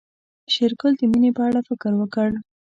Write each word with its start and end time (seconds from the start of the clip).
شېرګل 0.53 0.93
د 0.97 1.01
مينې 1.11 1.31
په 1.37 1.41
اړه 1.47 1.59
فکر 1.69 1.91
وکړ. 1.97 2.29